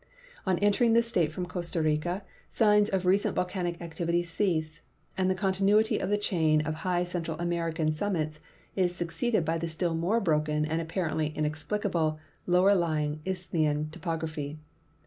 [0.47, 4.81] On entering this state from Costa Rica signs of recent volcanic activity cease,
[5.15, 8.39] and the continuity of the chain of high Central American summits
[8.75, 12.17] is succeeded by the still more broken and apparently inexplicable
[12.47, 14.57] lower lying Isthmian topography.